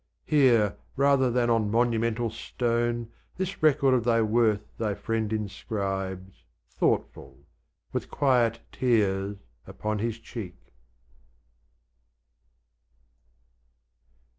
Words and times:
Here, 0.25 0.77
rather 0.95 1.29
than 1.29 1.51
on 1.51 1.69
monumental 1.69 2.31
stone, 2.31 3.11
This 3.37 3.61
record 3.61 3.93
of 3.93 4.03
thy 4.03 4.23
worth 4.23 4.63
thy 4.79 4.95
Friend 4.95 5.31
inscribes, 5.31 6.41
Thoughtful, 6.71 7.45
with 7.93 8.09
quiet 8.09 8.61
tears 8.71 9.37
upon 9.67 9.99
his 9.99 10.17
cheek. 10.17 10.57